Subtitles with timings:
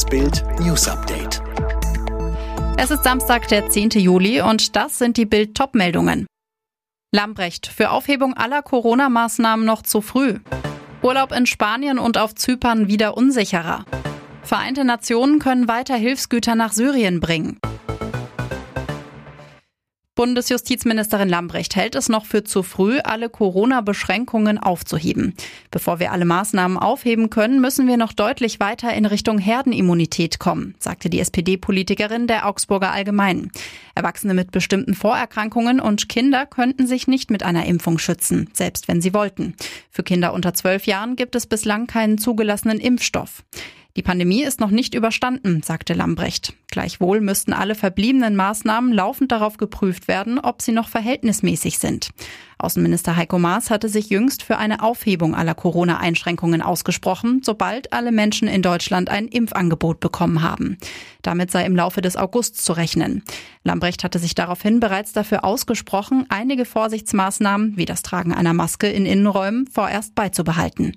[0.00, 1.42] Das Bild News Update.
[2.78, 3.90] Es ist Samstag, der 10.
[3.90, 6.24] Juli und das sind die Bild top meldungen
[7.14, 10.38] Lambrecht, für Aufhebung aller Corona-Maßnahmen noch zu früh.
[11.02, 13.84] Urlaub in Spanien und auf Zypern wieder unsicherer.
[14.42, 17.58] Vereinte Nationen können weiter Hilfsgüter nach Syrien bringen.
[20.20, 25.32] Bundesjustizministerin Lambrecht hält es noch für zu früh, alle Corona-Beschränkungen aufzuheben.
[25.70, 30.74] Bevor wir alle Maßnahmen aufheben können, müssen wir noch deutlich weiter in Richtung Herdenimmunität kommen,
[30.78, 33.50] sagte die SPD-Politikerin der Augsburger Allgemeinen.
[33.94, 39.00] Erwachsene mit bestimmten Vorerkrankungen und Kinder könnten sich nicht mit einer Impfung schützen, selbst wenn
[39.00, 39.54] sie wollten.
[39.90, 43.42] Für Kinder unter zwölf Jahren gibt es bislang keinen zugelassenen Impfstoff.
[43.96, 46.54] Die Pandemie ist noch nicht überstanden, sagte Lambrecht.
[46.68, 52.10] Gleichwohl müssten alle verbliebenen Maßnahmen laufend darauf geprüft werden, ob sie noch verhältnismäßig sind.
[52.58, 58.46] Außenminister Heiko Maas hatte sich jüngst für eine Aufhebung aller Corona-Einschränkungen ausgesprochen, sobald alle Menschen
[58.46, 60.78] in Deutschland ein Impfangebot bekommen haben.
[61.22, 63.24] Damit sei im Laufe des Augusts zu rechnen.
[63.64, 69.04] Lambrecht hatte sich daraufhin bereits dafür ausgesprochen, einige Vorsichtsmaßnahmen wie das Tragen einer Maske in
[69.04, 70.94] Innenräumen vorerst beizubehalten.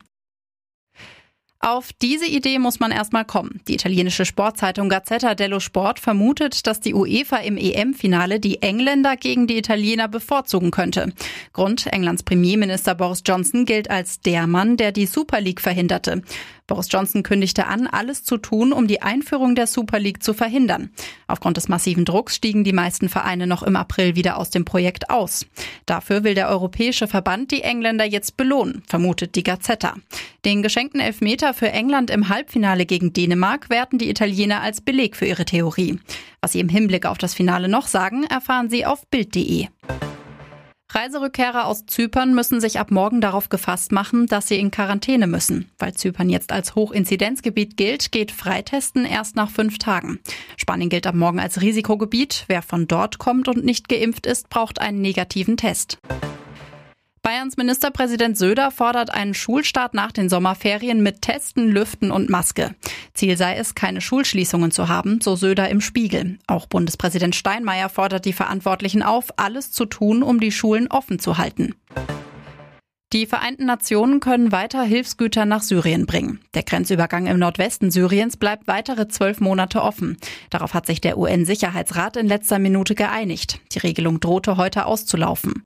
[1.64, 3.62] Auf diese Idee muss man erstmal kommen.
[3.70, 9.48] Die italienische Sportzeitung Gazzetta dello Sport vermutet, dass die UEFA im EM-Finale die Engländer gegen
[9.48, 11.14] die Italiener bevorzugen könnte.
[11.54, 16.22] Grund, Englands Premierminister Boris Johnson gilt als der Mann, der die Super League verhinderte.
[16.68, 20.92] Boris Johnson kündigte an, alles zu tun, um die Einführung der Super League zu verhindern.
[21.28, 25.10] Aufgrund des massiven Drucks stiegen die meisten Vereine noch im April wieder aus dem Projekt
[25.10, 25.46] aus.
[25.86, 29.96] Dafür will der Europäische Verband die Engländer jetzt belohnen, vermutet die Gazzetta.
[30.46, 35.26] Den geschenkten Elfmeter für England im Halbfinale gegen Dänemark werten die Italiener als Beleg für
[35.26, 36.00] ihre Theorie.
[36.42, 39.68] Was sie im Hinblick auf das Finale noch sagen, erfahren Sie auf Bild.de.
[40.94, 45.72] Reiserückkehrer aus Zypern müssen sich ab morgen darauf gefasst machen, dass sie in Quarantäne müssen.
[45.80, 50.20] Weil Zypern jetzt als Hochinzidenzgebiet gilt, geht Freitesten erst nach fünf Tagen.
[50.56, 52.46] Spanien gilt ab morgen als Risikogebiet.
[52.48, 55.98] Wer von dort kommt und nicht geimpft ist, braucht einen negativen Test.
[57.26, 62.76] Bayerns Ministerpräsident Söder fordert einen Schulstart nach den Sommerferien mit Testen, Lüften und Maske.
[63.14, 66.38] Ziel sei es, keine Schulschließungen zu haben, so Söder im Spiegel.
[66.48, 71.38] Auch Bundespräsident Steinmeier fordert die Verantwortlichen auf, alles zu tun, um die Schulen offen zu
[71.38, 71.76] halten.
[73.14, 76.42] Die Vereinten Nationen können weiter Hilfsgüter nach Syrien bringen.
[76.56, 80.18] Der Grenzübergang im Nordwesten Syriens bleibt weitere zwölf Monate offen.
[80.50, 83.62] Darauf hat sich der UN-Sicherheitsrat in letzter Minute geeinigt.
[83.72, 85.64] Die Regelung drohte heute auszulaufen.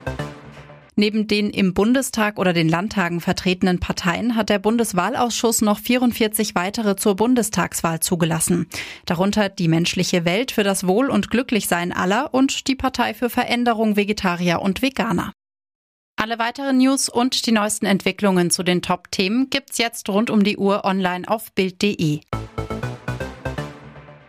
[0.98, 6.96] Neben den im Bundestag oder den Landtagen vertretenen Parteien hat der Bundeswahlausschuss noch 44 weitere
[6.96, 8.66] zur Bundestagswahl zugelassen.
[9.06, 13.94] Darunter die menschliche Welt für das Wohl und Glücklichsein aller und die Partei für Veränderung
[13.94, 15.32] Vegetarier und Veganer.
[16.16, 20.56] Alle weiteren News und die neuesten Entwicklungen zu den Top-Themen gibt's jetzt rund um die
[20.56, 22.22] Uhr online auf Bild.de.